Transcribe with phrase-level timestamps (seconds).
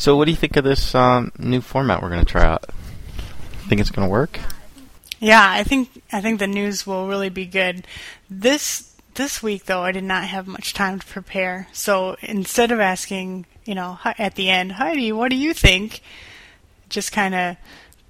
[0.00, 2.64] So, what do you think of this um, new format we're going to try out?
[3.68, 4.40] Think it's going to work?
[5.18, 7.86] Yeah, I think I think the news will really be good.
[8.30, 11.68] This this week though, I did not have much time to prepare.
[11.74, 16.00] So instead of asking, you know, at the end, Heidi, what do you think?
[16.88, 17.56] Just kind of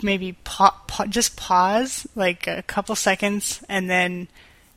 [0.00, 4.28] maybe pa- pa- just pause like a couple seconds and then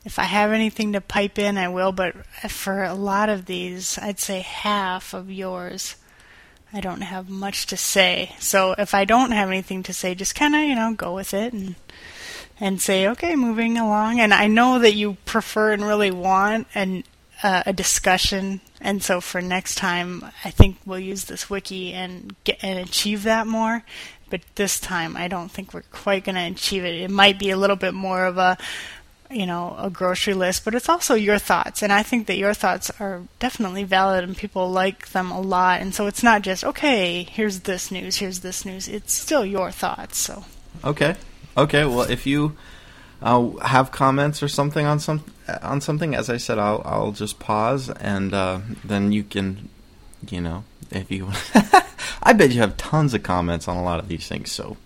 [0.04, 1.92] if I have anything to pipe in, I will.
[1.92, 5.94] But for a lot of these, I'd say half of yours,
[6.74, 8.34] I don't have much to say.
[8.40, 11.32] So if I don't have anything to say, just kind of you know go with
[11.32, 11.76] it and
[12.58, 14.18] and say okay, moving along.
[14.18, 17.04] And I know that you prefer and really want an
[17.44, 18.60] uh, a discussion.
[18.80, 23.22] And so for next time, I think we'll use this wiki and get and achieve
[23.22, 23.84] that more.
[24.30, 26.94] But this time, I don't think we're quite going to achieve it.
[26.94, 28.58] It might be a little bit more of a
[29.34, 31.82] you know, a grocery list, but it's also your thoughts.
[31.82, 35.80] And I think that your thoughts are definitely valid and people like them a lot.
[35.80, 38.88] And so it's not just, okay, here's this news, here's this news.
[38.88, 40.18] It's still your thoughts.
[40.18, 40.44] So
[40.82, 41.14] Okay.
[41.56, 41.84] Okay.
[41.84, 42.56] Well, if you
[43.22, 45.24] uh, have comments or something on some
[45.62, 49.68] on something, as I said, I'll I'll just pause and uh, then you can,
[50.28, 51.30] you know, if you,
[52.22, 54.50] I bet you have tons of comments on a lot of these things.
[54.50, 54.76] So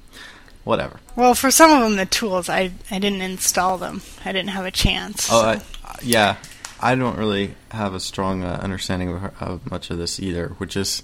[0.69, 1.01] whatever.
[1.17, 4.03] Well, for some of them, the tools I I didn't install them.
[4.25, 5.29] I didn't have a chance.
[5.33, 5.63] Oh, I,
[6.03, 6.37] yeah.
[6.79, 10.77] I don't really have a strong uh, understanding of, of, much of this either, which
[10.77, 11.03] is,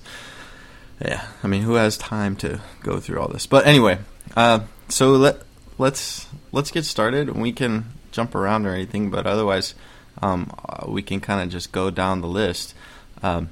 [1.01, 1.27] yeah.
[1.43, 3.47] I mean, who has time to go through all this?
[3.47, 3.99] But anyway,
[4.37, 5.39] uh, so let
[5.79, 7.35] let's let's get started.
[7.35, 9.75] We can jump around or anything, but otherwise,
[10.23, 12.75] um, uh, we can kind of just go down the list.
[13.23, 13.49] Um,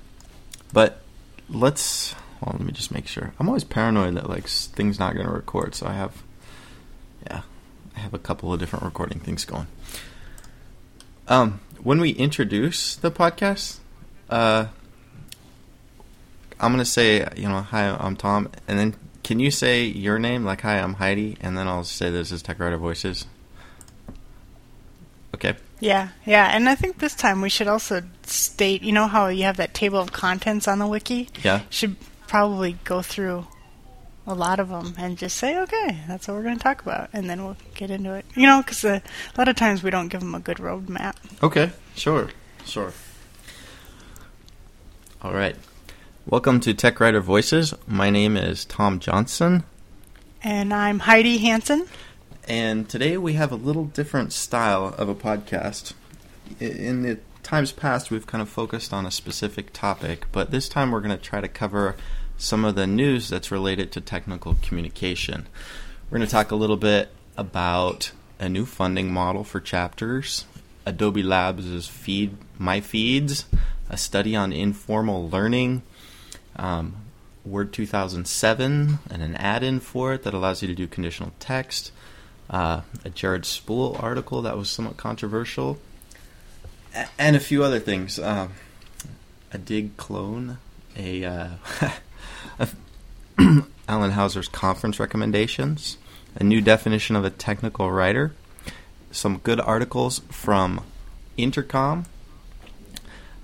[0.74, 1.00] but
[1.48, 3.32] let's well, let me just make sure.
[3.38, 6.22] I'm always paranoid that like things not going to record, so I have,
[7.24, 7.42] yeah,
[7.96, 9.68] I have a couple of different recording things going.
[11.28, 13.78] Um, when we introduce the podcast,
[14.28, 14.66] uh,
[16.58, 20.44] I'm gonna say, you know, hi, I'm Tom, and then can you say your name,
[20.44, 23.26] like, hi, I'm Heidi, and then I'll say this is TechWriter Voices.
[25.34, 25.54] Okay.
[25.78, 29.44] Yeah, yeah, and I think this time we should also state, you know, how you
[29.44, 31.28] have that table of contents on the wiki.
[31.42, 31.62] Yeah.
[31.70, 31.96] Should
[32.32, 33.46] probably go through
[34.26, 37.10] a lot of them and just say, okay, that's what we're going to talk about,
[37.12, 38.24] and then we'll get into it.
[38.34, 39.00] You know, because uh,
[39.34, 41.14] a lot of times we don't give them a good roadmap.
[41.42, 42.30] Okay, sure,
[42.64, 42.94] sure.
[45.20, 45.56] All right.
[46.24, 47.74] Welcome to Tech Writer Voices.
[47.86, 49.64] My name is Tom Johnson.
[50.42, 51.86] And I'm Heidi Hansen.
[52.48, 55.92] And today we have a little different style of a podcast.
[56.58, 60.92] In the times past, we've kind of focused on a specific topic, but this time
[60.92, 61.94] we're going to try to cover
[62.42, 65.46] some of the news that's related to technical communication.
[66.10, 68.10] We're going to talk a little bit about
[68.40, 70.44] a new funding model for chapters,
[70.84, 73.44] Adobe Labs' feed my feeds,
[73.88, 75.82] a study on informal learning,
[76.56, 76.96] um,
[77.44, 81.92] Word 2007, and an add-in for it that allows you to do conditional text,
[82.50, 85.78] uh, a Jared Spool article that was somewhat controversial,
[87.16, 88.18] and a few other things.
[88.18, 88.54] Um,
[89.52, 90.58] a Digg clone,
[90.96, 91.48] a uh,
[93.88, 95.98] Alan Houser's conference recommendations,
[96.34, 98.34] a new definition of a technical writer,
[99.10, 100.84] some good articles from
[101.36, 102.06] Intercom.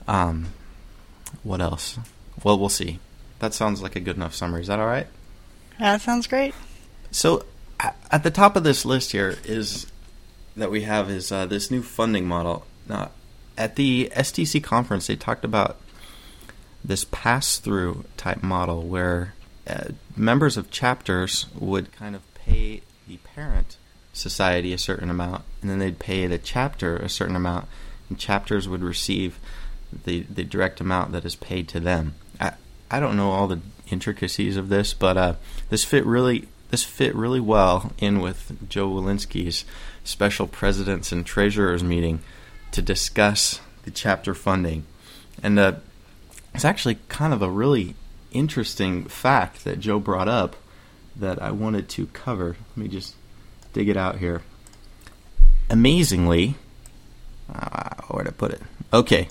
[0.06, 0.48] Um,
[1.42, 1.98] what else?
[2.42, 2.98] Well, we'll see.
[3.40, 4.62] That sounds like a good enough summary.
[4.62, 5.06] Is that all right?
[5.78, 6.54] That sounds great.
[7.10, 7.44] So,
[8.10, 9.86] at the top of this list here is
[10.56, 12.66] that we have is uh, this new funding model.
[12.88, 13.10] Now,
[13.56, 15.78] at the STC conference, they talked about
[16.88, 19.34] this pass through type model where
[19.68, 23.76] uh, members of chapters would kind of pay the parent
[24.14, 27.68] society a certain amount, and then they'd pay the chapter a certain amount,
[28.08, 29.38] and chapters would receive
[30.04, 32.14] the the direct amount that is paid to them.
[32.40, 32.52] I
[32.90, 33.60] I don't know all the
[33.90, 35.34] intricacies of this, but uh,
[35.68, 39.64] this fit really this fit really well in with Joe Welinske's
[40.04, 42.20] special presidents and treasurers meeting
[42.72, 44.86] to discuss the chapter funding,
[45.42, 45.72] and uh,
[46.54, 47.94] it's actually kind of a really
[48.32, 50.56] interesting fact that Joe brought up
[51.16, 52.56] that I wanted to cover.
[52.70, 53.14] Let me just
[53.72, 54.42] dig it out here.
[55.70, 56.54] Amazingly,
[57.52, 58.62] uh, where to put it?
[58.92, 59.28] Okay,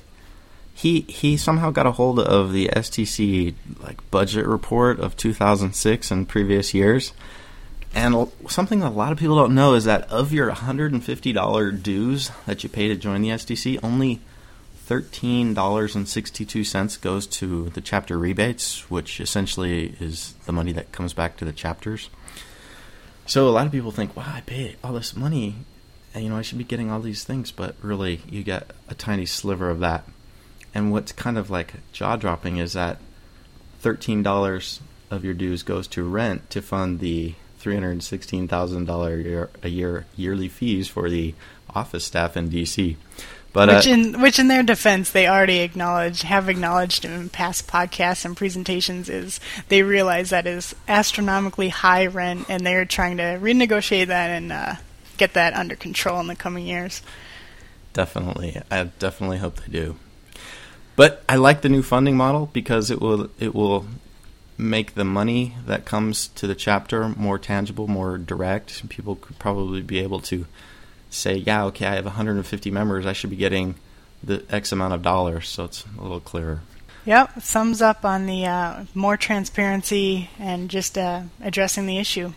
[0.73, 6.29] he he somehow got a hold of the STC like budget report of 2006 and
[6.29, 7.13] previous years.
[7.95, 12.61] And something a lot of people don't know is that of your $150 dues that
[12.61, 14.19] you pay to join the STC, only
[14.87, 21.45] $13.62 goes to the chapter rebates, which essentially is the money that comes back to
[21.45, 22.09] the chapters.
[23.25, 25.55] So a lot of people think, wow, I pay all this money,
[26.13, 28.95] and you know, I should be getting all these things, but really, you get a
[28.95, 30.05] tiny sliver of that.
[30.73, 32.99] And what's kind of like jaw dropping is that
[33.79, 34.79] thirteen dollars
[35.11, 39.67] of your dues goes to rent to fund the three hundred sixteen thousand dollar a
[39.67, 41.35] year yearly fees for the
[41.75, 42.95] office staff in DC.
[43.57, 47.65] But, which, uh, in which, in their defense, they already acknowledge, have acknowledged in past
[47.65, 53.23] podcasts and presentations, is they realize that is astronomically high rent, and they're trying to
[53.23, 54.75] renegotiate that and uh,
[55.17, 57.01] get that under control in the coming years.
[57.93, 59.95] Definitely, I definitely hope they do.
[60.95, 63.87] But I like the new funding model because it will it will
[64.55, 68.87] make the money that comes to the chapter more tangible, more direct.
[68.87, 70.45] People could probably be able to
[71.17, 73.75] say, yeah, okay, I have 150 members, I should be getting
[74.23, 76.61] the X amount of dollars, so it's a little clearer.
[77.05, 82.33] Yep, thumbs up on the uh, more transparency and just uh, addressing the issue.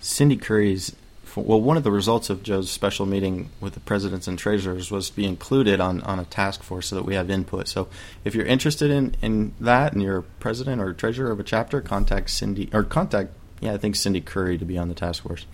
[0.00, 0.94] Cindy Curry's,
[1.34, 5.10] well, one of the results of Joe's special meeting with the presidents and treasurers was
[5.10, 7.66] to be included on, on a task force so that we have input.
[7.66, 7.88] So
[8.24, 12.30] if you're interested in, in that and you're president or treasurer of a chapter, contact
[12.30, 15.44] Cindy, or contact, yeah, I think Cindy Curry to be on the task force.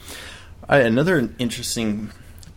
[0.68, 2.10] another interesting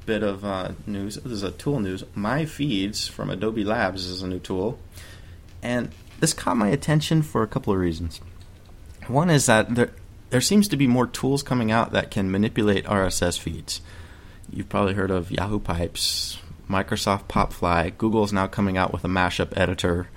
[0.08, 1.16] bit of uh, news.
[1.18, 2.04] This is a tool news.
[2.16, 4.80] My Feeds from Adobe Labs is a new tool,
[5.62, 8.22] and this caught my attention for a couple of reasons.
[9.08, 9.92] One is that there
[10.30, 13.82] there seems to be more tools coming out that can manipulate RSS feeds.
[14.50, 16.40] You've probably heard of Yahoo Pipes,
[16.70, 17.98] Microsoft Popfly.
[17.98, 20.08] Google's now coming out with a mashup editor.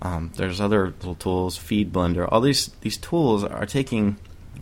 [0.00, 2.28] Um, there's other little tools, Feed Blender.
[2.30, 4.18] All these these tools are taking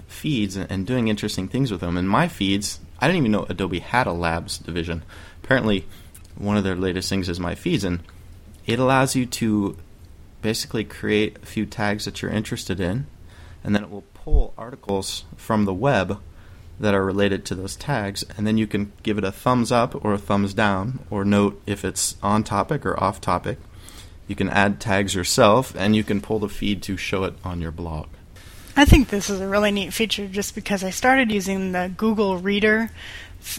[0.06, 1.98] feeds and, and doing interesting things with them.
[1.98, 5.02] And my feeds I didn't even know Adobe had a labs division.
[5.42, 5.86] Apparently,
[6.36, 8.00] one of their latest things is My Feeds, and
[8.66, 9.76] it allows you to
[10.42, 13.06] basically create a few tags that you're interested in,
[13.62, 16.20] and then it will pull articles from the web
[16.80, 20.04] that are related to those tags, and then you can give it a thumbs up
[20.04, 23.58] or a thumbs down, or note if it's on topic or off topic.
[24.26, 27.60] You can add tags yourself, and you can pull the feed to show it on
[27.60, 28.08] your blog.
[28.76, 32.38] I think this is a really neat feature just because I started using the Google
[32.38, 32.90] Reader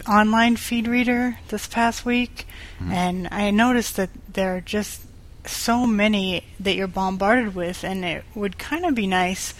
[0.08, 2.46] online feed reader this past week,
[2.78, 2.92] mm-hmm.
[2.92, 5.02] and I noticed that there are just
[5.46, 9.54] so many that you're bombarded with, and it would kind of be nice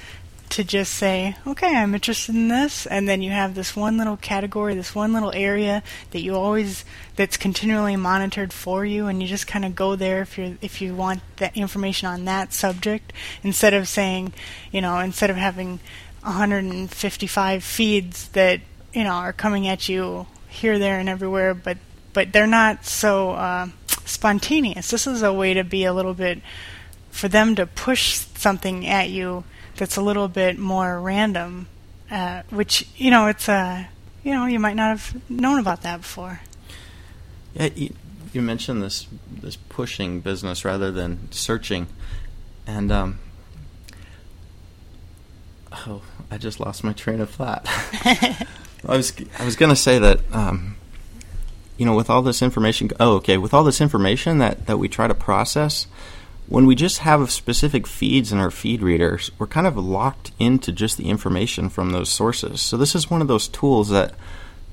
[0.51, 4.17] to just say, okay, I'm interested in this, and then you have this one little
[4.17, 6.85] category, this one little area that you always
[7.17, 10.81] that's continually monitored for you, and you just kind of go there if you if
[10.81, 13.13] you want that information on that subject,
[13.43, 14.33] instead of saying,
[14.71, 15.81] you know, instead of having
[16.23, 18.61] 155 feeds that
[18.93, 21.79] you know are coming at you here, there, and everywhere, but
[22.13, 23.69] but they're not so uh,
[24.05, 24.91] spontaneous.
[24.91, 26.41] This is a way to be a little bit
[27.11, 29.45] for them to push something at you
[29.77, 31.69] that's a little bit more random,
[32.11, 33.85] uh, which you know it's a uh,
[34.23, 36.41] you know you might not have known about that before.
[37.55, 37.95] Yeah, you,
[38.33, 41.87] you mentioned this this pushing business rather than searching,
[42.67, 43.19] and um,
[45.73, 47.67] oh, I just lost my train of thought.
[48.05, 48.47] I
[48.85, 50.77] was I was going to say that um,
[51.77, 52.91] you know with all this information.
[53.01, 55.87] Oh, okay, with all this information that that we try to process
[56.49, 60.73] when we just have specific feeds in our feed readers, we're kind of locked into
[60.73, 62.61] just the information from those sources.
[62.61, 64.15] So this is one of those tools that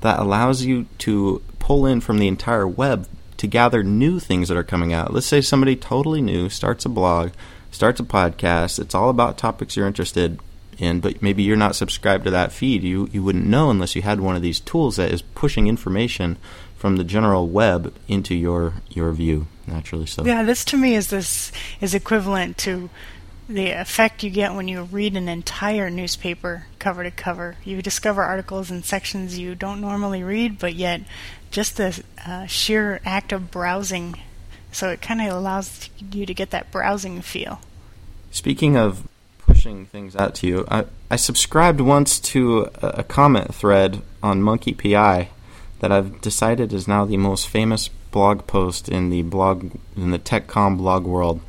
[0.01, 4.57] that allows you to pull in from the entire web to gather new things that
[4.57, 5.13] are coming out.
[5.13, 7.31] Let's say somebody totally new starts a blog,
[7.71, 10.39] starts a podcast, it's all about topics you're interested
[10.77, 12.83] in, but maybe you're not subscribed to that feed.
[12.83, 16.37] You you wouldn't know unless you had one of these tools that is pushing information
[16.83, 20.25] from the general web into your your view naturally so.
[20.25, 21.49] Yeah this to me is this
[21.79, 22.89] is equivalent to
[23.47, 27.55] the effect you get when you read an entire newspaper cover to cover.
[27.63, 31.03] You discover articles and sections you don't normally read but yet
[31.51, 34.19] just the uh, sheer act of browsing
[34.73, 37.61] so it kind of allows you to get that browsing feel.
[38.29, 43.53] Speaking of pushing things out to you i, I subscribed once to a, a comment
[43.55, 45.29] thread on monkey pi
[45.83, 50.17] that I've decided is now the most famous blog post in the blog in the
[50.17, 51.41] TechCom blog world.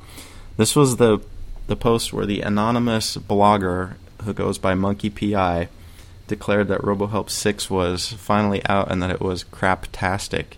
[0.57, 1.21] This was the
[1.69, 5.69] the post where the anonymous blogger who goes by Monkey PI
[6.27, 10.57] declared that RoboHelp 6 was finally out and that it was craptastic.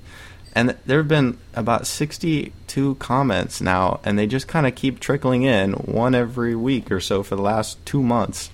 [0.55, 5.43] And there have been about 62 comments now, and they just kind of keep trickling
[5.43, 8.49] in one every week or so for the last two months.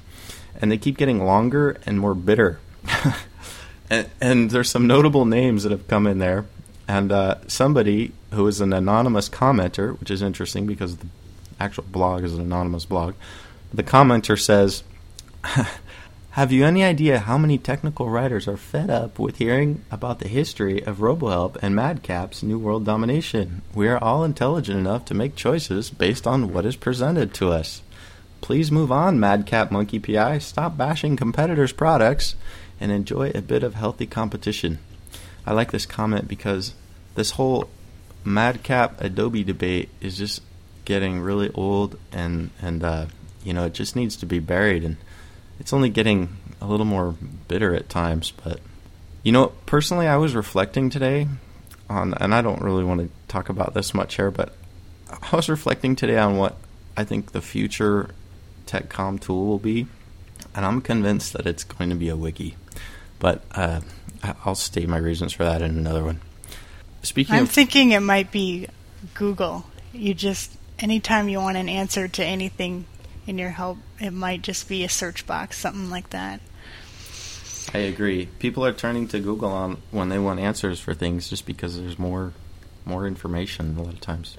[0.61, 2.59] And they keep getting longer and more bitter.
[4.21, 6.47] and, there's some notable names that have come in there.
[6.89, 11.07] And uh, somebody who is an anonymous commenter, which is interesting because the
[11.61, 13.15] actual blog is an anonymous blog.
[13.73, 14.83] The commenter says,
[16.33, 20.29] Have you any idea how many technical writers are fed up with hearing about the
[20.29, 23.61] history of RoboHelp and Madcap's New World Domination?
[23.75, 27.83] We are all intelligent enough to make choices based on what is presented to us.
[28.41, 30.39] please move on, Madcap Monkey PI.
[30.39, 32.35] Stop bashing competitors' products
[32.83, 34.81] and enjoy a bit of healthy competition.
[35.47, 36.75] I like this comment because
[37.15, 37.71] this whole
[38.25, 40.43] Madcap Adobe debate is just
[40.85, 43.07] getting really old and and uh,
[43.45, 44.97] you know it just needs to be buried and
[45.61, 47.15] it's only getting a little more
[47.47, 48.61] bitter at times but
[49.23, 51.29] you know personally I was reflecting today
[51.89, 54.57] on and I don't really want to talk about this much here but
[55.11, 56.57] I was reflecting today on what
[56.97, 58.11] I think the future
[58.67, 59.87] TechCom tool will be
[60.55, 62.57] and I'm convinced that it's going to be a wiki
[63.23, 63.81] but uh,
[64.45, 66.21] I'll state my reasons for that in another one
[67.03, 68.69] speaking I'm of, thinking it might be
[69.15, 72.87] Google you just anytime you want an answer to anything
[73.27, 76.41] in your help, it might just be a search box, something like that.
[77.73, 78.27] I agree.
[78.39, 81.99] People are turning to Google on when they want answers for things just because there's
[81.99, 82.33] more
[82.85, 84.37] more information a lot of times.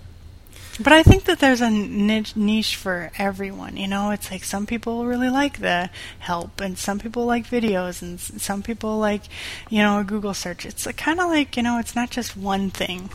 [0.80, 3.78] But I think that there's a niche, for everyone.
[3.78, 5.90] You know, it's like some people really like the
[6.20, 9.22] help, and some people like videos, and some people like,
[9.70, 10.66] you know, a Google search.
[10.66, 13.10] It's kind of like you know, it's not just one thing.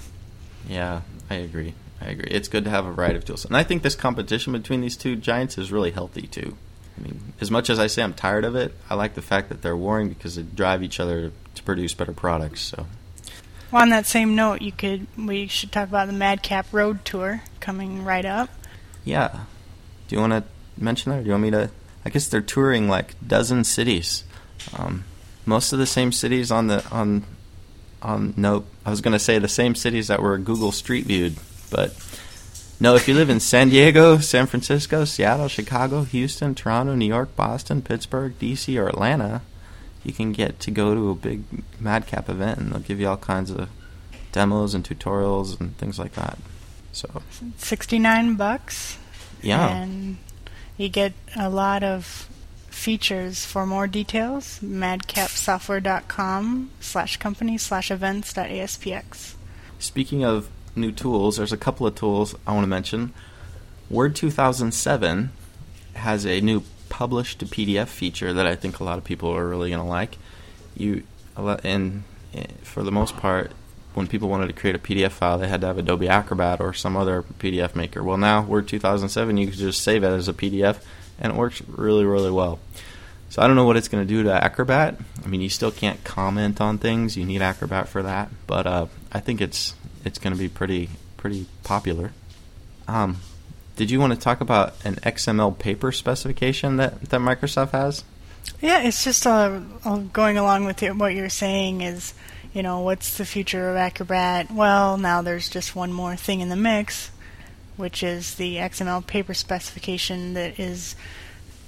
[0.69, 1.75] Yeah, I agree.
[2.01, 2.31] I agree.
[2.31, 4.97] It's good to have a variety of tools, and I think this competition between these
[4.97, 6.57] two giants is really healthy too.
[6.97, 9.49] I mean, as much as I say I'm tired of it, I like the fact
[9.49, 12.61] that they're warring because they drive each other to produce better products.
[12.63, 12.87] So.
[13.71, 17.43] Well, on that same note, you could we should talk about the Madcap Road Tour
[17.61, 18.51] coming right up.
[19.05, 19.41] Yeah.
[20.09, 20.45] Do you want to
[20.77, 21.19] mention that?
[21.19, 21.71] Or do you want me to?
[22.05, 24.25] I guess they're touring like dozen cities.
[24.77, 25.05] Um,
[25.45, 27.25] most of the same cities on the on
[28.01, 28.65] on no.
[28.87, 31.37] I was going to say the same cities that were Google Street Viewed
[31.71, 31.95] but
[32.81, 37.35] no, if you live in San Diego, San Francisco, Seattle, Chicago, Houston, Toronto, New York,
[37.35, 39.43] Boston, Pittsburgh, DC, or Atlanta,
[40.05, 41.43] you can get to go to a big
[41.81, 43.71] Madcap event, and they'll give you all kinds of
[44.33, 46.39] demos and tutorials and things like that.
[46.93, 47.23] So
[47.57, 48.99] sixty nine bucks.
[49.43, 50.19] Yeah, and
[50.77, 52.29] you get a lot of
[52.69, 53.45] features.
[53.45, 59.35] For more details, madcapsoftware.com slash company slash events dot aspx.
[59.79, 61.37] Speaking of new tools.
[61.37, 63.13] There's a couple of tools I want to mention.
[63.91, 65.31] Word 2007
[65.95, 69.49] has a new publish to PDF feature that I think a lot of people are
[69.49, 70.19] really going to like.
[70.77, 71.03] You
[71.37, 72.03] and
[72.35, 73.53] eh, for the most part,
[73.95, 76.73] when people wanted to create a PDF file, they had to have Adobe Acrobat or
[76.73, 78.03] some other PDF maker.
[78.03, 80.79] Well, now Word 2007, you can just save it as a PDF,
[81.19, 82.59] and it works really, really well.
[83.31, 84.97] So I don't know what it's going to do to Acrobat.
[85.25, 87.17] I mean, you still can't comment on things.
[87.17, 90.89] You need Acrobat for that, but uh, I think it's it's going to be pretty
[91.17, 92.13] pretty popular.
[92.87, 93.19] Um,
[93.79, 98.03] did you want to talk about an XML paper specification that, that Microsoft has?
[98.61, 102.13] Yeah, it's just uh, uh, going along with what you're saying is,
[102.53, 104.51] you know, what's the future of Acrobat?
[104.51, 107.13] Well, now there's just one more thing in the mix,
[107.77, 110.97] which is the XML paper specification that is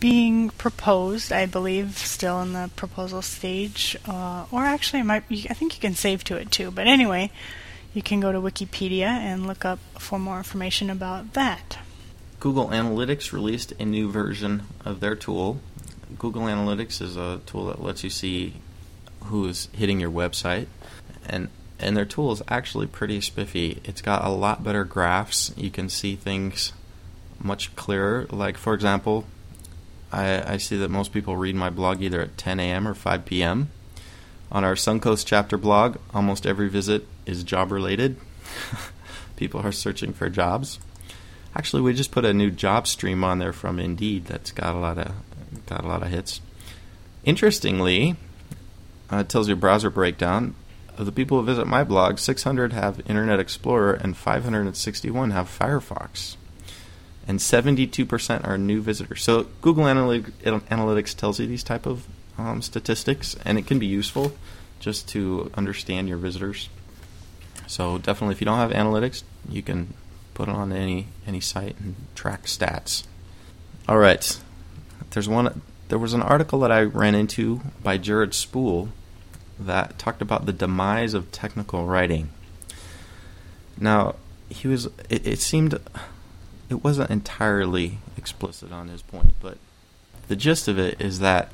[0.00, 5.47] being proposed, I believe, still in the proposal stage, uh, or actually, it might be,
[5.49, 6.73] I think you can save to it too.
[6.73, 7.31] But anyway,
[7.95, 11.79] you can go to Wikipedia and look up for more information about that.
[12.40, 15.61] Google Analytics released a new version of their tool.
[16.18, 18.54] Google Analytics is a tool that lets you see
[19.25, 20.66] who is hitting your website,
[21.28, 23.80] and and their tool is actually pretty spiffy.
[23.85, 25.52] It's got a lot better graphs.
[25.54, 26.73] You can see things
[27.38, 28.26] much clearer.
[28.30, 29.26] Like for example,
[30.11, 32.88] I, I see that most people read my blog either at 10 a.m.
[32.88, 33.70] or 5 p.m.
[34.50, 38.16] On our Suncoast chapter blog, almost every visit is job related.
[39.37, 40.78] People are searching for jobs.
[41.54, 44.78] Actually, we just put a new job stream on there from Indeed that's got a
[44.78, 45.12] lot of
[45.66, 46.40] got a lot of hits.
[47.25, 48.16] Interestingly,
[49.12, 50.54] uh, it tells you browser breakdown.
[50.97, 56.37] Of the people who visit my blog, 600 have Internet Explorer and 561 have Firefox.
[57.26, 59.23] And 72% are new visitors.
[59.23, 64.33] So Google Analytics tells you these type of um, statistics, and it can be useful
[64.78, 66.69] just to understand your visitors.
[67.66, 69.95] So definitely, if you don't have analytics, you can
[70.40, 73.04] put it on any any site and track stats.
[73.87, 74.40] All right,
[75.11, 75.61] there's one.
[75.88, 78.88] There was an article that I ran into by Jared Spool
[79.59, 82.30] that talked about the demise of technical writing.
[83.78, 84.14] Now,
[84.49, 84.87] he was.
[85.11, 85.78] It, it seemed
[86.70, 89.59] it wasn't entirely explicit on his point, but
[90.28, 91.52] the gist of it is that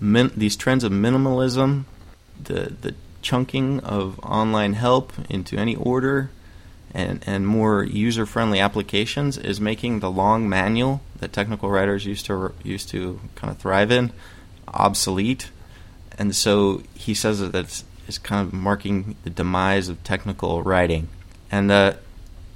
[0.00, 1.84] min, these trends of minimalism,
[2.42, 6.30] the the chunking of online help into any order,
[6.92, 12.26] and and more user friendly applications is making the long manual that technical writers used
[12.26, 14.12] to used to kind of thrive in
[14.68, 15.50] obsolete,
[16.18, 21.08] and so he says that that's is kind of marking the demise of technical writing,
[21.50, 21.94] and uh,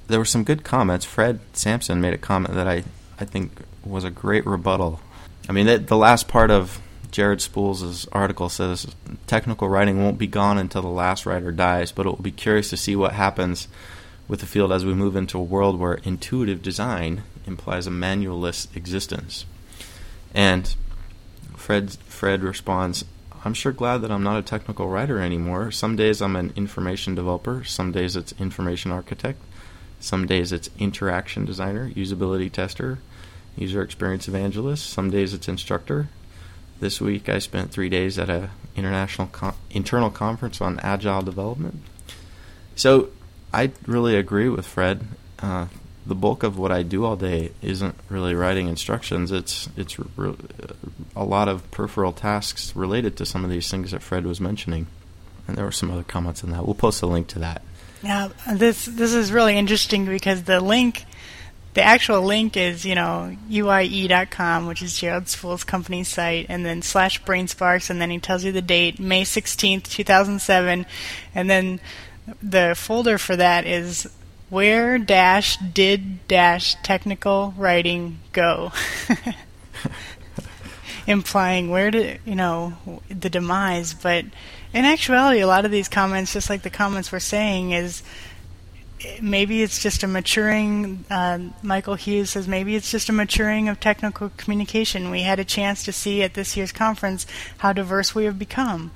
[0.07, 1.05] there were some good comments.
[1.05, 2.83] Fred Sampson made a comment that I
[3.19, 4.99] I think was a great rebuttal.
[5.47, 8.87] I mean, the, the last part of Jared Spools' article says
[9.27, 12.69] technical writing won't be gone until the last writer dies, but it will be curious
[12.71, 13.67] to see what happens
[14.27, 18.73] with the field as we move into a world where intuitive design implies a manualless
[18.75, 19.45] existence.
[20.33, 20.75] And
[21.55, 23.05] Fred Fred responds,
[23.43, 25.69] I'm sure glad that I'm not a technical writer anymore.
[25.71, 29.39] Some days I'm an information developer, some days it's information architect,
[29.99, 32.99] some days it's interaction designer, usability tester,
[33.55, 36.09] user experience evangelist, some days it's instructor.
[36.79, 39.29] This week I spent 3 days at a international
[39.69, 41.81] internal conference on agile development.
[42.75, 43.09] So
[43.55, 45.07] I really agree with Fred.
[45.39, 45.67] Uh,
[46.05, 49.31] the bulk of what I do all day isn't really writing instructions.
[49.31, 50.35] It's it's re-
[51.15, 54.87] a lot of peripheral tasks related to some of these things that Fred was mentioning,
[55.47, 56.65] and there were some other comments on that.
[56.65, 57.61] We'll post a link to that.
[58.03, 61.05] Yeah, this this is really interesting because the link,
[61.75, 66.81] the actual link is you know uie.com, which is Jared Spool's company site, and then
[66.81, 70.85] slash brainsparks, and then he tells you the date, May sixteenth, two thousand seven,
[71.33, 71.79] and then
[72.41, 74.09] the folder for that is
[74.49, 78.71] where dash did dash technical writing go?
[81.07, 82.73] Implying where did you know
[83.09, 84.25] the demise, but
[84.73, 88.03] in actuality, a lot of these comments, just like the comments we're saying, is
[89.21, 91.05] maybe it's just a maturing.
[91.09, 95.11] Uh, Michael Hughes says maybe it's just a maturing of technical communication.
[95.11, 97.25] We had a chance to see at this year's conference
[97.59, 98.91] how diverse we have become.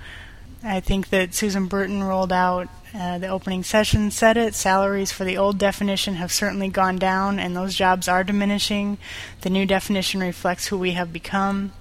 [0.63, 4.55] I think that Susan Burton rolled out uh, the opening session said it.
[4.55, 8.97] Salaries for the old definition have certainly gone down, and those jobs are diminishing.
[9.41, 11.71] The new definition reflects who we have become.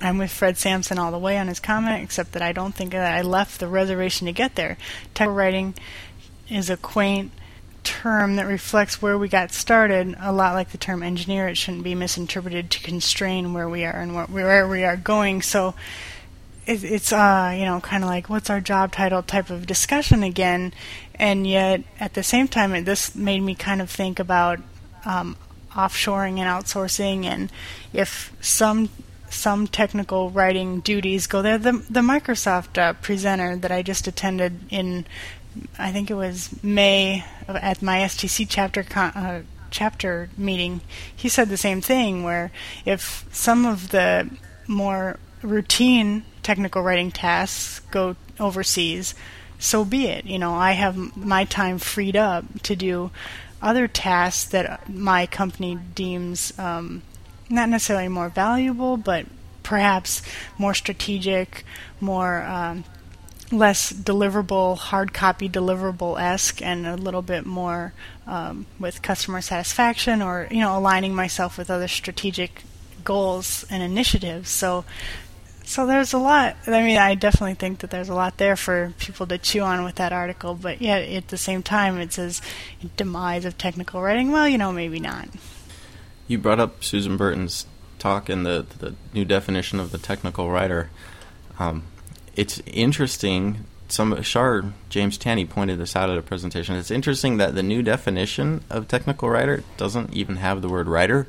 [0.00, 2.92] I'm with Fred Sampson all the way on his comment, except that I don't think
[2.92, 4.76] that I left the reservation to get there.
[5.14, 5.74] Technical writing
[6.48, 7.32] is a quaint
[7.82, 11.48] term that reflects where we got started, a lot like the term engineer.
[11.48, 15.40] It shouldn't be misinterpreted to constrain where we are and where we are going.
[15.42, 15.74] So
[16.68, 20.22] it, it's uh you know kind of like what's our job title type of discussion
[20.22, 20.72] again,
[21.14, 24.60] and yet at the same time it, this made me kind of think about
[25.04, 25.36] um,
[25.72, 27.50] offshoring and outsourcing, and
[27.92, 28.90] if some
[29.30, 31.58] some technical writing duties go there.
[31.58, 35.06] The the Microsoft uh, presenter that I just attended in,
[35.78, 40.82] I think it was May at my STC chapter con- uh, chapter meeting,
[41.14, 42.24] he said the same thing.
[42.24, 42.50] Where
[42.84, 44.28] if some of the
[44.66, 49.14] more routine technical writing tasks go overseas,
[49.58, 50.24] so be it.
[50.24, 53.10] You know, I have my time freed up to do
[53.60, 57.02] other tasks that my company deems um,
[57.50, 59.26] not necessarily more valuable, but
[59.62, 60.22] perhaps
[60.56, 61.64] more strategic,
[62.00, 62.84] more um,
[63.50, 67.92] less deliverable, hard copy deliverable esque, and a little bit more
[68.26, 72.62] um, with customer satisfaction or you know aligning myself with other strategic
[73.04, 74.50] goals and initiatives.
[74.50, 74.84] So
[75.68, 76.56] so there's a lot.
[76.66, 79.84] I mean, I definitely think that there's a lot there for people to chew on
[79.84, 80.54] with that article.
[80.54, 82.40] But yet, at the same time, it says
[82.96, 84.32] demise of technical writing.
[84.32, 85.28] Well, you know, maybe not.
[86.26, 87.66] You brought up Susan Burton's
[87.98, 90.88] talk and the the new definition of the technical writer.
[91.58, 91.82] Um,
[92.34, 93.66] it's interesting.
[93.88, 96.76] Some Shar James Tanney pointed this out at a presentation.
[96.76, 101.26] It's interesting that the new definition of technical writer doesn't even have the word writer.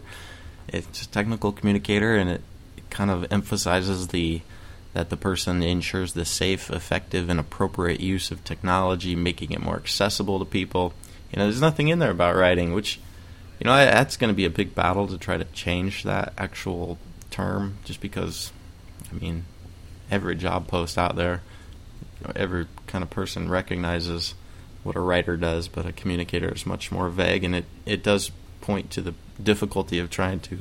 [0.69, 2.41] It's technical communicator, and it
[2.89, 4.41] kind of emphasizes the
[4.93, 9.75] that the person ensures the safe, effective, and appropriate use of technology, making it more
[9.75, 10.93] accessible to people.
[11.31, 12.99] You know, there's nothing in there about writing, which,
[13.59, 16.97] you know, that's going to be a big battle to try to change that actual
[17.29, 18.51] term, just because,
[19.11, 19.45] I mean,
[20.09, 21.43] every job post out there,
[22.19, 24.33] you know, every kind of person recognizes
[24.81, 28.31] what a writer does, but a communicator is much more vague, and it, it does
[28.61, 30.59] point to the difficulty of trying to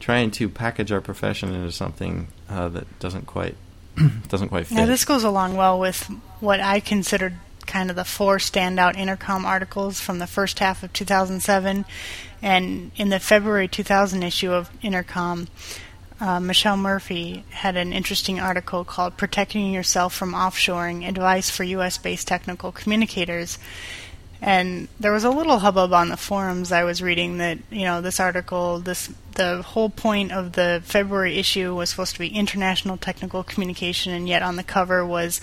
[0.00, 3.54] trying to package our profession into something uh, that doesn't quite
[4.28, 4.74] doesn't quite fit.
[4.74, 6.02] Now this goes along well with
[6.40, 7.34] what I considered
[7.66, 11.84] kind of the four standout intercom articles from the first half of 2007,
[12.42, 15.46] and in the February 2000 issue of Intercom.
[16.20, 21.96] Uh, Michelle Murphy had an interesting article called Protecting Yourself from Offshoring Advice for U.S.
[21.96, 23.58] Based Technical Communicators.
[24.42, 28.00] And there was a little hubbub on the forums I was reading that, you know,
[28.00, 32.96] this article, this the whole point of the February issue was supposed to be international
[32.96, 35.40] technical communication and yet on the cover was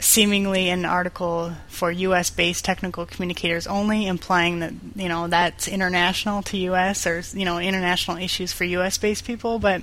[0.00, 6.42] seemingly an article for US based technical communicators only, implying that, you know, that's international
[6.42, 9.82] to US or, you know, international issues for US based people, but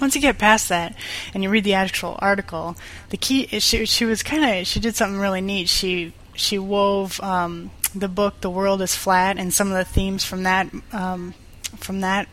[0.00, 0.94] once you get past that
[1.34, 2.76] and you read the actual article,
[3.10, 5.68] the key she she was kind of she did something really neat.
[5.68, 10.24] She she wove um, the book "The World Is Flat" and some of the themes
[10.24, 11.34] from that um,
[11.76, 12.28] from that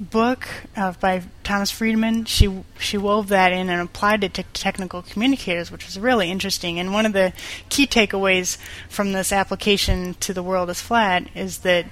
[0.00, 5.02] book uh, by Thomas Friedman, she she wove that in and applied it to technical
[5.02, 6.78] communicators, which was really interesting.
[6.78, 7.32] And one of the
[7.68, 8.56] key takeaways
[8.88, 11.86] from this application to the world is flat is that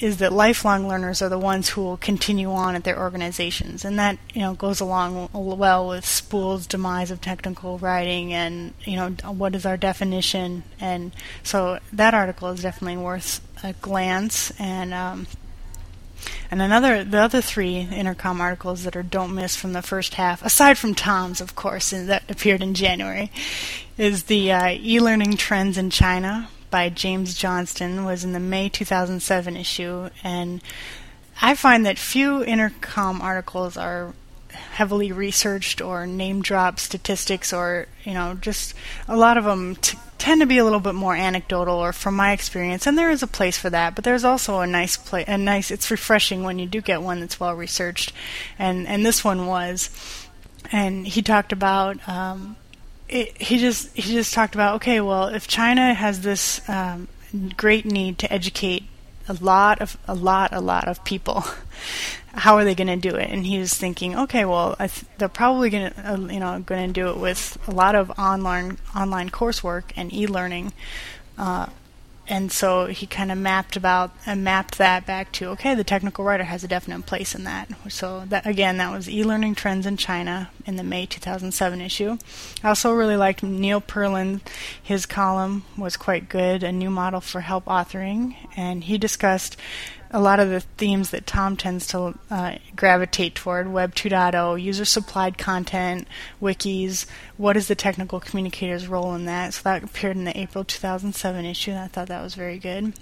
[0.00, 3.98] is that lifelong learners are the ones who will continue on at their organizations, and
[3.98, 9.10] that you know goes along well with Spool's demise of technical writing, and you know
[9.32, 15.26] what is our definition, and so that article is definitely worth a glance, and um,
[16.50, 20.44] and another the other three intercom articles that are don't miss from the first half,
[20.44, 23.32] aside from Tom's of course, that appeared in January,
[23.96, 29.56] is the uh, e-learning trends in China by James Johnston was in the May 2007
[29.56, 30.62] issue, and
[31.40, 34.14] I find that few intercom articles are
[34.50, 38.74] heavily researched or name drop statistics or you know just
[39.06, 42.16] a lot of them t- tend to be a little bit more anecdotal or from
[42.16, 45.26] my experience and there is a place for that but there's also a nice place
[45.28, 48.12] a nice it's refreshing when you do get one that's well researched
[48.58, 49.90] and and this one was
[50.72, 52.56] and he talked about um,
[53.08, 57.08] it, he just he just talked about okay, well, if China has this um,
[57.56, 58.84] great need to educate
[59.28, 61.44] a lot of a lot a lot of people,
[62.34, 63.30] how are they going to do it?
[63.30, 66.92] And he was thinking, okay, well, th- they're probably going to uh, you know going
[66.92, 70.72] to do it with a lot of online online coursework and e-learning.
[71.36, 71.66] Uh,
[72.28, 76.24] and so he kind of mapped about and mapped that back to okay the technical
[76.24, 77.68] writer has a definite place in that.
[77.88, 82.18] So that again that was e-learning trends in china in the may 2007 issue.
[82.62, 84.40] I also really liked neil perlin
[84.82, 88.36] his column was quite good a new model for help authoring.
[88.56, 89.56] And he discussed
[90.10, 94.84] a lot of the themes that Tom tends to uh, gravitate toward Web 2.0, user
[94.84, 96.08] supplied content,
[96.40, 99.54] wikis, what is the technical communicator's role in that?
[99.54, 102.94] So that appeared in the April 2007 issue, and I thought that was very good.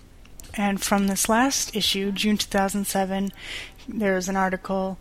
[0.55, 3.33] And from this last issue, June 2007,
[3.89, 4.99] there was an article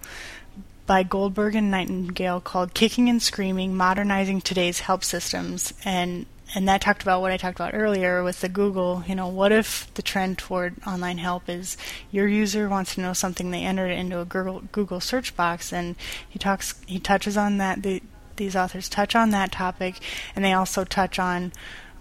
[0.85, 5.73] by Goldberg and Nightingale called Kicking and Screaming Modernizing Today's Help Systems.
[5.83, 9.03] And and that talked about what I talked about earlier with the Google.
[9.05, 11.75] You know, what if the trend toward online help is
[12.11, 15.73] your user wants to know something, they enter it into a Google, Google search box,
[15.73, 17.83] and he talks, he touches on that.
[17.83, 18.01] The,
[18.37, 19.99] these authors touch on that topic,
[20.35, 21.51] and they also touch on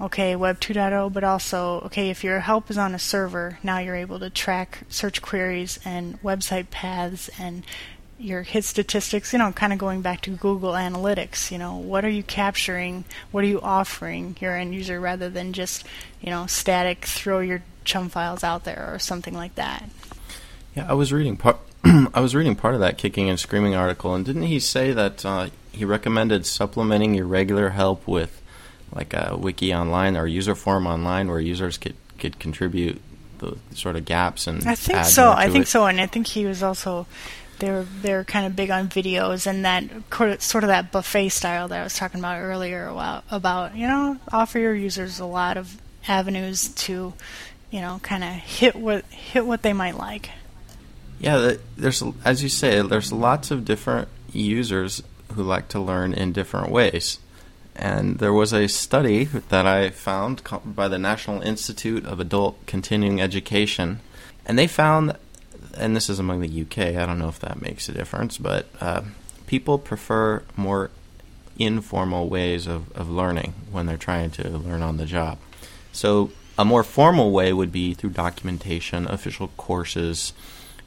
[0.01, 3.95] okay, Web 2.0, but also, okay, if your help is on a server, now you're
[3.95, 7.65] able to track search queries and website paths and
[8.19, 12.05] your hit statistics, you know, kind of going back to Google Analytics, you know, what
[12.05, 13.05] are you capturing?
[13.33, 15.85] What are you offering your end user rather than just,
[16.21, 19.89] you know, static throw your chum files out there or something like that.
[20.75, 24.15] Yeah, I was reading part I was reading part of that kicking and screaming article
[24.15, 28.41] and didn't he say that uh, he recommended supplementing your regular help with
[28.93, 33.01] like a wiki online or user forum online where users could could contribute
[33.39, 35.31] the sort of gaps and I think so.
[35.31, 35.69] I think it.
[35.69, 37.07] so and I think he was also
[37.59, 41.81] they're they're kind of big on videos and that sort of that buffet style that
[41.81, 45.77] I was talking about earlier about, about you know offer your users a lot of
[46.07, 47.15] avenues to
[47.71, 50.31] you know kind of hit what hit what they might like.
[51.19, 56.33] Yeah, there's as you say, there's lots of different users who like to learn in
[56.33, 57.19] different ways.
[57.77, 63.21] And there was a study that I found by the National Institute of Adult Continuing
[63.21, 64.01] Education,
[64.47, 65.17] and they found
[65.77, 66.97] and this is among the UK.
[66.97, 69.03] I don't know if that makes a difference, but uh,
[69.47, 70.91] people prefer more
[71.59, 75.39] informal ways of, of learning when they're trying to learn on the job.
[75.93, 80.33] So, a more formal way would be through documentation, official courses,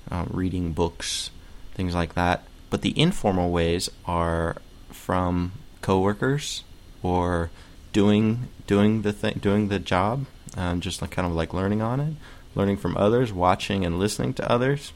[0.10, 1.30] uh, reading books,
[1.74, 2.44] things like that.
[2.70, 4.58] But the informal ways are
[4.90, 6.64] from coworkers
[7.04, 7.50] or
[7.94, 12.00] doing doing the thing, doing the job, um, just like kind of like learning on
[12.00, 12.14] it,
[12.58, 14.92] learning from others, watching and listening to others.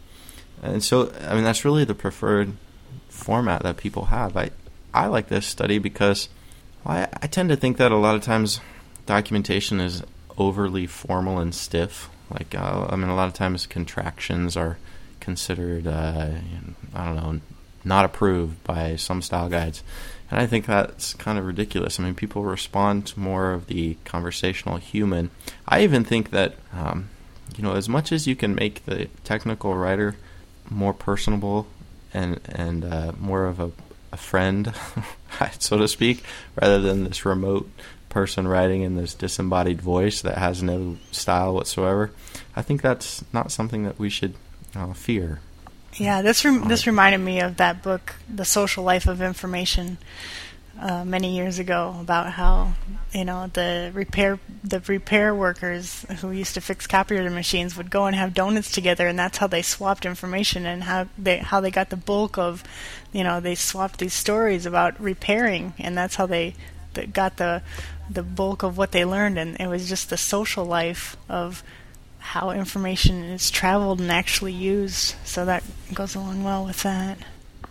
[0.61, 2.53] And so, I mean, that's really the preferred
[3.07, 4.35] format that people have.
[4.35, 4.49] I,
[4.93, 6.27] I like this study because
[6.83, 8.59] well, I, I tend to think that a lot of times
[9.05, 10.03] documentation is
[10.37, 12.09] overly formal and stiff.
[12.29, 14.77] Like, uh, I mean, a lot of times contractions are
[15.19, 16.31] considered, uh,
[16.95, 17.41] I don't know,
[17.83, 19.83] not approved by some style guides.
[20.29, 21.99] And I think that's kind of ridiculous.
[21.99, 25.29] I mean, people respond to more of the conversational human.
[25.67, 27.09] I even think that um,
[27.57, 30.15] you know, as much as you can make the technical writer
[30.69, 31.67] more personable
[32.13, 33.71] and and uh, more of a,
[34.11, 34.73] a friend,
[35.59, 36.23] so to speak,
[36.59, 37.69] rather than this remote
[38.09, 42.11] person writing in this disembodied voice that has no style whatsoever,
[42.55, 44.35] I think that's not something that we should
[44.75, 45.39] uh, fear.
[45.95, 49.97] Yeah, this rem- this reminded me of that book, The Social Life of Information,
[50.81, 52.73] uh, many years ago about how
[53.13, 58.05] you know the repair the repair workers who used to fix copier machines would go
[58.05, 61.69] and have donuts together, and that's how they swapped information and how they how they
[61.69, 62.63] got the bulk of
[63.13, 66.55] you know they swapped these stories about repairing, and that's how they,
[67.13, 67.61] got the
[68.09, 71.63] the bulk of what they learned, and it was just the social life of
[72.17, 75.15] how information is traveled and actually used.
[75.25, 75.63] So that
[75.93, 77.19] goes along well with that.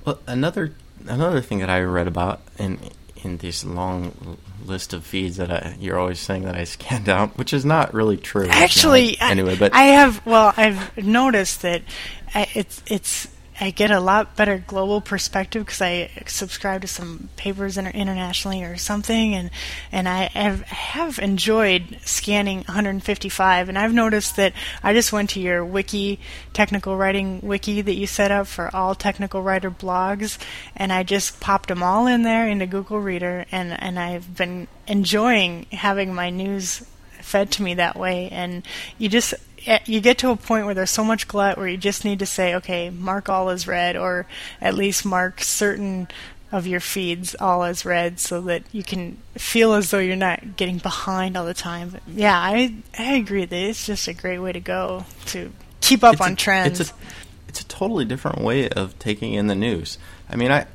[0.04, 0.74] Well, another
[1.06, 2.78] another thing that I read about in
[3.22, 7.37] in this long list of feeds that I, you're always saying that I scanned out,
[7.37, 8.48] which is not really true.
[8.48, 11.83] Actually, anyway, but I have well, I've noticed that
[12.35, 13.28] uh, it's it's
[13.60, 18.64] I get a lot better global perspective because I subscribe to some papers inter- internationally
[18.64, 19.50] or something, and
[19.92, 23.68] and I have, have enjoyed scanning 155.
[23.68, 26.20] And I've noticed that I just went to your wiki,
[26.54, 30.38] technical writing wiki that you set up for all technical writer blogs,
[30.74, 34.68] and I just popped them all in there into Google Reader, and and I've been
[34.86, 36.82] enjoying having my news
[37.22, 38.28] fed to me that way.
[38.30, 38.66] And
[38.98, 39.34] you just
[39.66, 42.18] Eh, you get to a point where there's so much glut where you just need
[42.20, 44.26] to say, okay, mark all as read, or
[44.60, 46.08] at least mark certain
[46.52, 50.56] of your feeds all as read so that you can feel as though you're not
[50.56, 51.90] getting behind all the time.
[51.90, 56.02] But yeah, I I agree that it's just a great way to go to keep
[56.02, 56.80] up it's on a, trends.
[56.80, 56.94] It's a,
[57.48, 59.98] it's a totally different way of taking in the news.
[60.28, 60.66] I mean, I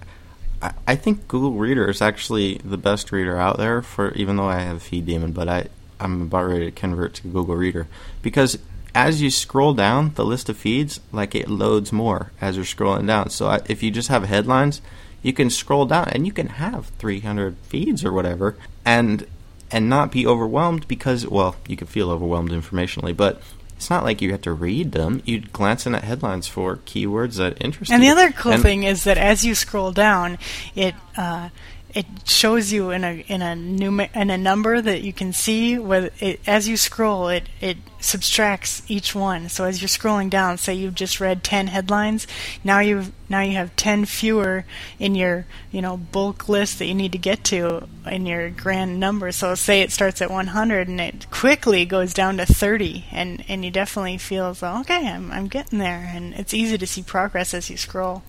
[0.87, 4.59] I think Google Reader is actually the best reader out there for even though I
[4.59, 5.67] have Feed Demon, but I
[5.99, 7.87] I'm about ready to convert to Google Reader
[8.21, 8.57] because
[8.95, 13.05] as you scroll down the list of feeds, like it loads more as you're scrolling
[13.05, 13.29] down.
[13.29, 14.81] So if you just have headlines,
[15.21, 18.55] you can scroll down and you can have 300 feeds or whatever,
[18.86, 19.27] and
[19.71, 23.41] and not be overwhelmed because well, you can feel overwhelmed informationally, but
[23.75, 25.21] it's not like you have to read them.
[25.25, 28.10] You glance in at headlines for keywords that interest and you.
[28.10, 30.38] And the other cool and thing is that as you scroll down,
[30.75, 31.49] it uh,
[31.95, 36.39] it shows you in a in a in a number that you can see it,
[36.45, 39.47] as you scroll it it subtracts each one.
[39.47, 42.27] So as you're scrolling down say you've just read 10 headlines
[42.65, 44.65] now you've now you have 10 fewer
[44.99, 48.99] in your you know bulk list that you need to get to in your grand
[48.99, 49.31] number.
[49.31, 53.63] So say it starts at 100 and it quickly goes down to 30 and and
[53.63, 56.12] you definitely feel okay I'm I'm getting there.
[56.13, 58.21] And it's easy to see progress as you scroll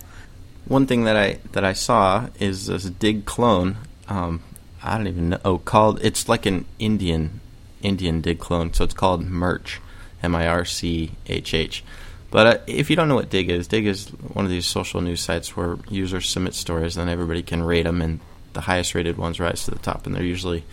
[0.67, 3.77] one thing that I that I saw is this Digg clone.
[4.07, 4.43] Um,
[4.83, 5.99] I don't even know oh, called.
[6.03, 7.41] It's like an Indian
[7.81, 9.79] Indian Digg clone, so it's called Mirch,
[10.21, 11.83] M I R C H H.
[12.29, 15.01] But uh, if you don't know what Digg is, Digg is one of these social
[15.01, 18.19] news sites where users submit stories, and everybody can rate them, and
[18.53, 20.63] the highest rated ones rise to the top, and they're usually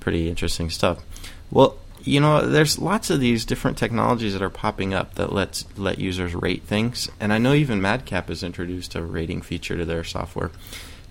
[0.00, 0.98] pretty interesting stuff.
[1.50, 5.64] Well, you know, there's lots of these different technologies that are popping up that lets
[5.76, 9.84] let users rate things, and I know even Madcap has introduced a rating feature to
[9.84, 10.50] their software,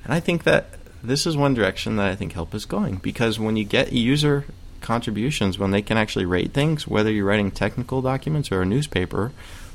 [0.04, 0.70] and I think that
[1.04, 2.98] this is one direction that I think help is going.
[2.98, 4.46] Because when you get user
[4.82, 9.32] contributions, when they can actually rate things, whether you're writing technical documents or a newspaper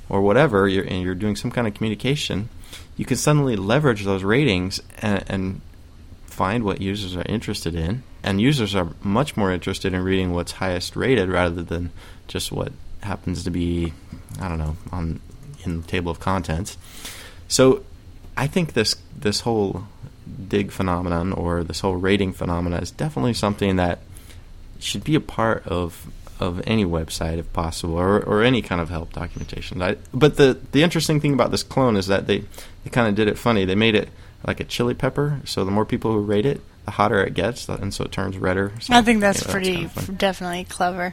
[0.08, 2.48] or whatever, you're, and you're doing some kind of communication,
[2.96, 5.60] you can suddenly leverage those ratings and, and
[6.26, 10.52] find what users are interested in, and users are much more interested in reading what's
[10.52, 11.90] highest rated rather than
[12.26, 13.92] just what happens to be,
[14.40, 15.20] I don't know, on
[15.64, 16.76] in the table of contents.
[17.48, 17.84] So,
[18.36, 19.84] I think this this whole
[20.48, 24.00] Digg phenomenon or this whole rating phenomenon is definitely something that
[24.80, 26.06] should be a part of
[26.40, 29.82] of any website if possible or, or any kind of help documentation.
[29.82, 32.38] I, but the the interesting thing about this clone is that they,
[32.82, 33.64] they kind of did it funny.
[33.64, 34.08] They made it
[34.46, 35.40] like a chili pepper.
[35.44, 38.36] So the more people who rate it, the hotter it gets, and so it turns
[38.36, 38.72] redder.
[38.80, 41.12] So, I think that's pretty that's kind of definitely clever.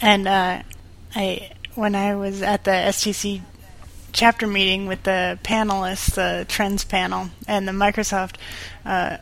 [0.00, 0.62] And uh,
[1.14, 3.42] I when I was at the STC
[4.12, 8.36] chapter meeting with the panelists, the trends panel, and the Microsoft.
[8.84, 9.18] Uh,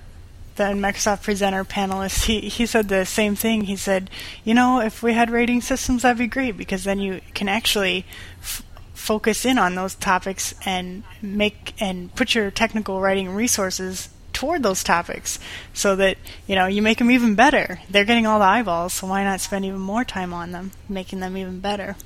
[0.57, 3.63] the Microsoft presenter panelist, he, he said the same thing.
[3.63, 4.11] He said,
[4.43, 8.05] you know, if we had rating systems, that'd be great because then you can actually
[8.41, 14.63] f- focus in on those topics and make and put your technical writing resources toward
[14.63, 15.39] those topics
[15.73, 19.07] so that you know you make them even better they're getting all the eyeballs so
[19.07, 21.97] why not spend even more time on them making them even better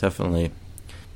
[0.00, 0.50] Definitely.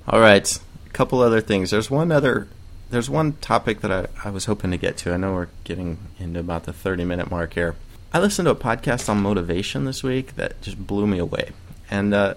[0.07, 0.61] All right.
[0.87, 1.71] A couple other things.
[1.71, 2.49] There's one other.
[2.91, 5.15] There's one topic that I, I was hoping to get to.
[5.15, 7.77] I know we're getting into about the 30 minute mark here.
[8.13, 11.53] I listened to a podcast on motivation this week that just blew me away,
[11.91, 12.35] and uh,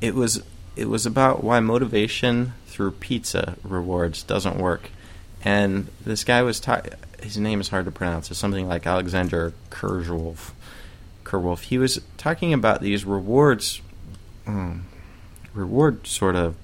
[0.00, 0.42] it was
[0.74, 4.90] it was about why motivation through pizza rewards doesn't work.
[5.44, 6.82] And this guy was ta-
[7.22, 8.30] his name is hard to pronounce.
[8.30, 10.50] It's something like Alexander Kurzwolf.
[11.24, 11.62] Kerwolf.
[11.62, 13.80] He was talking about these rewards
[14.46, 14.86] um,
[15.54, 16.54] reward sort of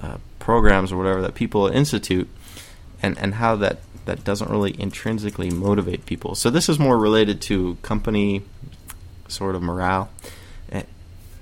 [0.00, 2.28] uh, programs or whatever that people institute,
[3.02, 6.34] and and how that that doesn't really intrinsically motivate people.
[6.34, 8.42] So this is more related to company
[9.28, 10.10] sort of morale.
[10.70, 10.82] Eh,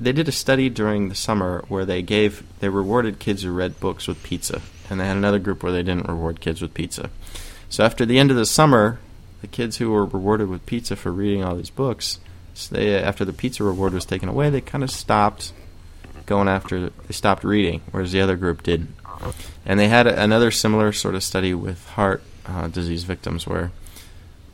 [0.01, 3.81] They did a study during the summer where they gave they rewarded kids who read
[3.81, 7.11] books with pizza, and they had another group where they didn't reward kids with pizza.
[7.68, 8.98] So after the end of the summer,
[9.40, 12.18] the kids who were rewarded with pizza for reading all these books,
[12.55, 15.53] so they after the pizza reward was taken away, they kind of stopped
[16.26, 18.94] going after they stopped reading, whereas the other group didn't.
[19.64, 23.70] And they had a, another similar sort of study with heart uh, disease victims, where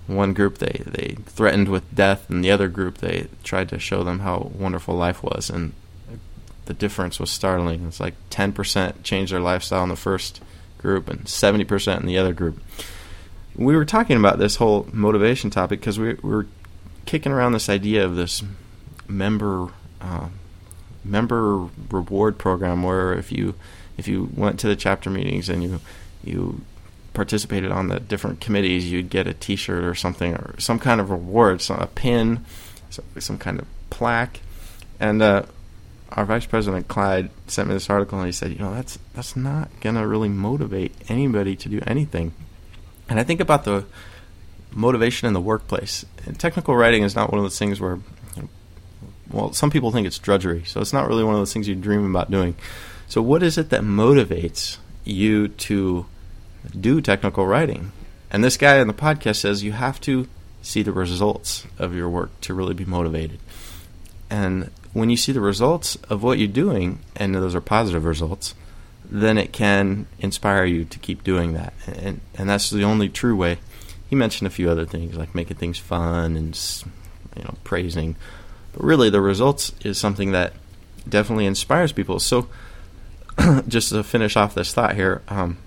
[0.06, 4.04] one group they they threatened with death, and the other group they tried to show
[4.04, 5.72] them how wonderful life was, and
[6.66, 7.86] the difference was startling.
[7.86, 10.40] It's like ten percent changed their lifestyle in the first
[10.78, 12.60] group, and seventy percent in the other group.
[13.56, 16.46] We were talking about this whole motivation topic because we, we were
[17.06, 18.42] kicking around this idea of this
[19.08, 19.68] member
[20.00, 20.28] uh,
[21.04, 23.54] member reward program where if you
[23.96, 25.80] if you went to the chapter meetings and you
[26.22, 26.60] you
[27.14, 31.10] participated on the different committees, you'd get a T-shirt or something or some kind of
[31.10, 32.44] reward, some, a pin,
[32.90, 34.40] some, some kind of plaque.
[35.00, 35.44] And uh,
[36.16, 39.36] our vice president Clyde sent me this article, and he said, you know, that's that's
[39.36, 42.32] not gonna really motivate anybody to do anything.
[43.08, 43.84] And I think about the
[44.72, 46.04] motivation in the workplace.
[46.24, 48.00] And technical writing is not one of those things where,
[49.30, 51.74] well, some people think it's drudgery, so it's not really one of those things you
[51.74, 52.56] dream about doing.
[53.08, 56.06] So, what is it that motivates you to
[56.78, 57.92] do technical writing?
[58.30, 60.28] And this guy in the podcast says you have to
[60.62, 63.38] see the results of your work to really be motivated.
[64.28, 68.54] And when you see the results of what you're doing, and those are positive results,
[69.04, 71.74] then it can inspire you to keep doing that.
[71.86, 73.58] And, and that's the only true way.
[74.08, 76.58] He mentioned a few other things like making things fun and
[77.36, 78.16] you know praising,
[78.72, 80.54] but really the results is something that
[81.06, 82.18] definitely inspires people.
[82.18, 82.48] So
[83.68, 85.58] just to finish off this thought here, um,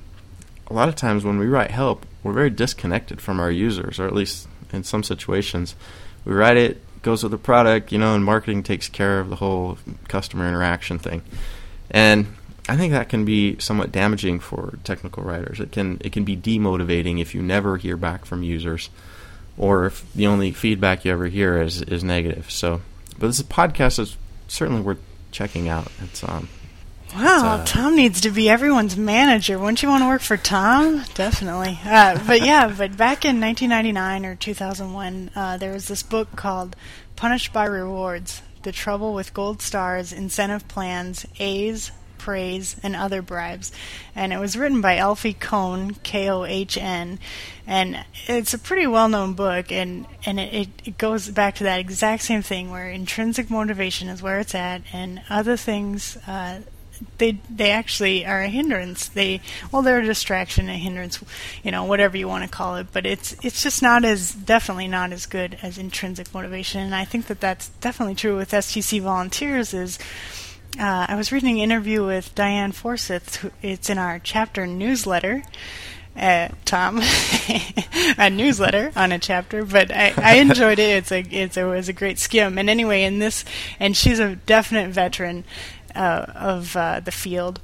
[0.65, 4.07] a lot of times when we write help, we're very disconnected from our users, or
[4.07, 5.75] at least in some situations,
[6.25, 9.37] we write it goes with the product, you know, and marketing takes care of the
[9.37, 11.21] whole customer interaction thing,
[11.91, 12.27] and
[12.67, 15.59] I think that can be somewhat damaging for technical writers.
[15.59, 18.89] It can it can be demotivating if you never hear back from users,
[19.57, 22.51] or if the only feedback you ever hear is is negative.
[22.51, 22.81] So,
[23.17, 24.99] but this podcast is certainly worth
[25.31, 25.91] checking out.
[26.03, 26.47] It's um
[27.15, 29.57] Wow, uh, Tom needs to be everyone's manager.
[29.57, 31.03] Wouldn't you want to work for Tom?
[31.15, 31.79] Definitely.
[31.83, 36.75] Uh, but yeah, but back in 1999 or 2001, uh, there was this book called
[37.15, 43.71] Punished by Rewards The Trouble with Gold Stars, Incentive Plans, A's, Praise, and Other Bribes.
[44.15, 47.17] And it was written by Alfie Kohn, K O H N.
[47.65, 51.63] And it's a pretty well known book, and, and it, it, it goes back to
[51.63, 56.17] that exact same thing where intrinsic motivation is where it's at, and other things.
[56.27, 56.59] Uh,
[57.17, 59.07] they they actually are a hindrance.
[59.07, 61.23] They well, they're a distraction, a hindrance,
[61.63, 62.87] you know, whatever you want to call it.
[62.91, 66.81] But it's it's just not as definitely not as good as intrinsic motivation.
[66.81, 69.73] And I think that that's definitely true with STC volunteers.
[69.73, 69.99] Is
[70.77, 73.51] uh, I was reading an interview with Diane Forsyth.
[73.61, 75.43] It's in our chapter newsletter.
[76.17, 76.99] Uh, Tom,
[78.17, 80.89] a newsletter on a chapter, but I, I enjoyed it.
[80.89, 82.57] It's a it's a, it was a great skim.
[82.57, 83.45] And anyway, in this,
[83.79, 85.45] and she's a definite veteran
[85.95, 87.59] uh, of uh, the field,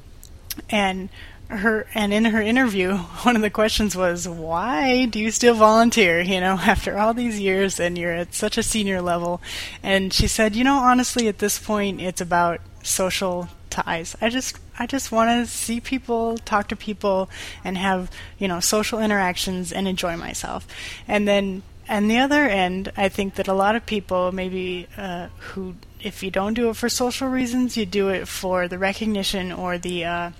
[0.70, 1.10] and
[1.48, 6.22] her and in her interview, one of the questions was, "Why do you still volunteer?
[6.22, 9.42] You know, after all these years, and you're at such a senior level."
[9.84, 14.16] And she said, "You know, honestly, at this point, it's about social ties.
[14.22, 17.30] I just I just want to see people, talk to people,
[17.64, 20.68] and have you know social interactions and enjoy myself."
[21.08, 25.28] And then and the other end, I think that a lot of people maybe uh,
[25.38, 29.52] who, if you don't do it for social reasons, you do it for the recognition
[29.52, 30.32] or the uh,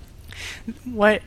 [0.84, 1.22] what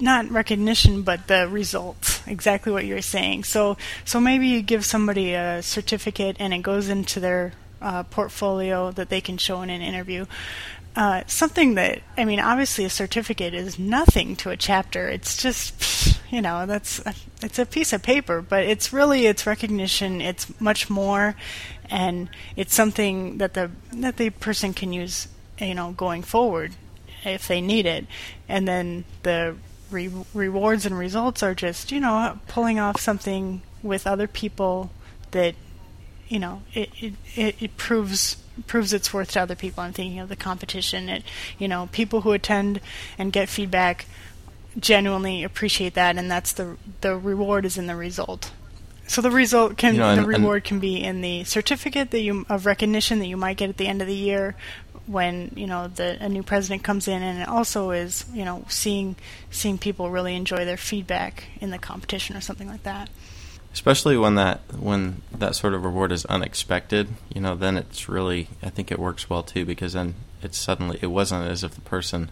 [0.00, 5.34] not recognition but the results exactly what you're saying so so maybe you give somebody
[5.34, 7.52] a certificate and it goes into their
[7.82, 10.24] uh, portfolio that they can show in an interview
[10.98, 15.08] uh, something that I mean, obviously, a certificate is nothing to a chapter.
[15.08, 17.00] It's just, you know, that's
[17.40, 20.20] it's a piece of paper, but it's really it's recognition.
[20.20, 21.36] It's much more,
[21.90, 26.72] and it's something that the that the person can use, you know, going forward
[27.24, 28.06] if they need it.
[28.48, 29.56] And then the
[29.90, 34.90] re- rewards and results are just, you know, pulling off something with other people
[35.30, 35.54] that,
[36.28, 36.90] you know, it
[37.34, 38.36] it, it, proves
[38.66, 39.82] proves its worth to other people.
[39.82, 41.08] I'm thinking of the competition.
[41.08, 41.22] It,
[41.58, 42.80] you know, people who attend
[43.16, 44.06] and get feedback
[44.78, 48.52] genuinely appreciate that, and that's the the reward is in the result.
[49.08, 52.10] So the result can You know, the and- and- reward can be in the certificate
[52.12, 54.54] that you of recognition that you might get at the end of the year
[55.06, 58.64] when you know the a new president comes in, and it also is you know
[58.68, 59.16] seeing
[59.50, 63.08] seeing people really enjoy their feedback in the competition or something like that.
[63.72, 68.48] especially when that when that sort of reward is unexpected you know then it's really
[68.62, 71.80] i think it works well too because then it's suddenly it wasn't as if the
[71.82, 72.30] person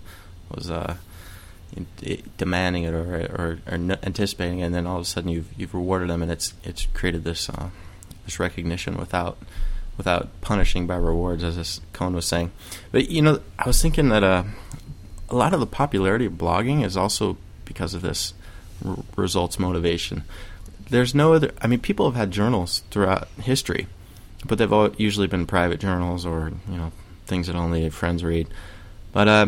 [0.55, 0.97] was uh
[2.37, 5.75] demanding it or or, or anticipating it and then all of a sudden you've you've
[5.75, 7.69] rewarded them and it's it's created this uh
[8.25, 9.37] this recognition without
[9.97, 12.51] without punishing by rewards as Kohn was saying
[12.93, 14.45] but you know i was thinking that uh
[15.29, 18.33] a lot of the popularity of blogging is also because of this
[18.85, 20.23] r- results motivation
[20.91, 21.53] there's no other.
[21.61, 23.87] I mean, people have had journals throughout history,
[24.45, 26.93] but they've all usually been private journals or you know
[27.27, 28.49] things that only friends read.
[29.13, 29.47] But uh,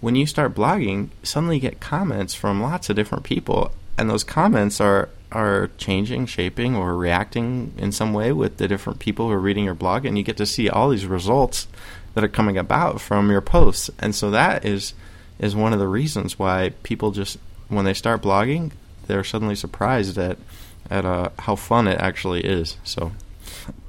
[0.00, 4.24] when you start blogging, suddenly you get comments from lots of different people, and those
[4.24, 9.32] comments are are changing, shaping, or reacting in some way with the different people who
[9.32, 11.68] are reading your blog, and you get to see all these results
[12.14, 14.94] that are coming about from your posts, and so that is
[15.38, 17.38] is one of the reasons why people just
[17.68, 18.72] when they start blogging,
[19.06, 20.38] they're suddenly surprised at
[20.90, 22.76] at uh, how fun it actually is.
[22.84, 23.12] So,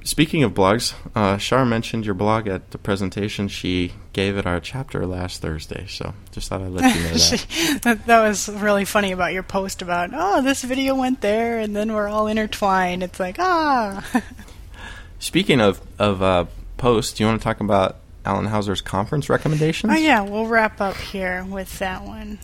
[0.03, 4.59] speaking of blogs, uh, Shar mentioned your blog at the presentation she gave at our
[4.59, 5.85] chapter last Thursday.
[5.87, 7.79] So, just thought I'd let you know that.
[7.83, 11.75] that, that was really funny about your post about oh this video went there and
[11.75, 13.03] then we're all intertwined.
[13.03, 14.05] It's like ah.
[15.19, 16.45] Speaking of of uh,
[16.77, 19.93] posts, do you want to talk about Alan Houser's conference recommendations?
[19.93, 22.39] Oh yeah, we'll wrap up here with that one.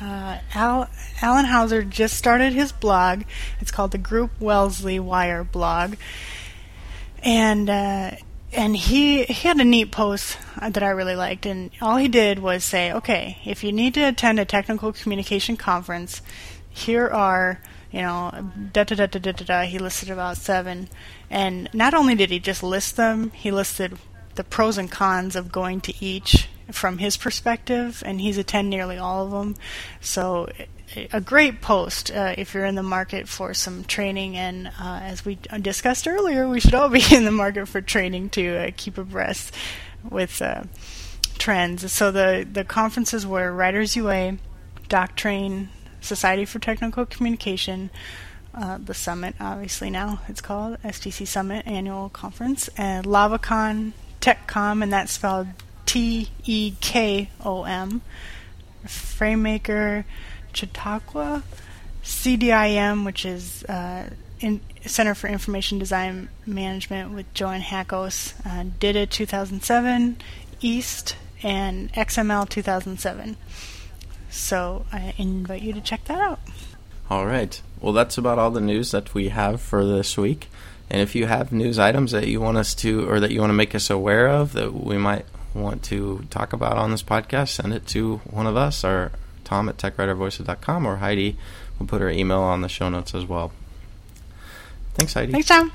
[0.00, 0.88] Uh, Al,
[1.20, 3.22] Alan Houser just started his blog.
[3.60, 5.94] It's called the Group Wellesley Wire blog,
[7.22, 8.12] and uh,
[8.52, 11.46] and he he had a neat post uh, that I really liked.
[11.46, 15.56] And all he did was say, okay, if you need to attend a technical communication
[15.56, 16.22] conference,
[16.68, 17.60] here are
[17.90, 19.44] you know da da da da da da.
[19.44, 19.62] da.
[19.62, 20.88] He listed about seven,
[21.30, 23.98] and not only did he just list them, he listed
[24.34, 28.98] the pros and cons of going to each from his perspective, and he's attended nearly
[28.98, 29.56] all of them.
[30.00, 30.48] So,
[31.12, 34.36] a great post uh, if you're in the market for some training.
[34.36, 38.30] And uh, as we discussed earlier, we should all be in the market for training
[38.30, 39.54] to uh, keep abreast
[40.08, 40.64] with uh,
[41.38, 41.90] trends.
[41.92, 44.38] So the the conferences were Writers UA,
[44.88, 45.68] DocTrain,
[46.00, 47.90] Society for Technical Communication.
[48.54, 54.92] Uh, the summit, obviously now it's called STC Summit Annual Conference, and LavaCon, tekom, and
[54.92, 55.46] that's spelled
[55.86, 58.02] T E K O M.
[58.86, 60.04] FrameMaker,
[60.52, 61.42] Chautauqua,
[62.02, 64.10] CDIM, which is uh,
[64.40, 70.16] in Center for Information Design Management with JoAnn Hackos, uh, DITA 2007,
[70.60, 73.36] East, and XML 2007.
[74.30, 76.40] So I invite you to check that out.
[77.10, 77.60] All right.
[77.80, 80.48] Well, that's about all the news that we have for this week.
[80.88, 83.50] And if you have news items that you want us to, or that you want
[83.50, 87.48] to make us aware of, that we might want to talk about on this podcast,
[87.48, 89.12] send it to one of us, or
[89.44, 91.36] Tom at TechWriterVoices.com, or Heidi.
[91.78, 93.52] We'll put her email on the show notes as well.
[94.94, 95.32] Thanks, Heidi.
[95.32, 95.72] Thanks, Tom.